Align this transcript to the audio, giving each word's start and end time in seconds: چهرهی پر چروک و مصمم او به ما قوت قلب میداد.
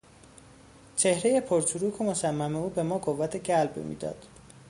چهرهی 0.95 1.41
پر 1.41 1.61
چروک 1.61 2.01
و 2.01 2.03
مصمم 2.03 2.55
او 2.55 2.69
به 2.69 2.83
ما 2.83 2.97
قوت 2.97 3.49
قلب 3.49 3.77
میداد. 3.77 4.25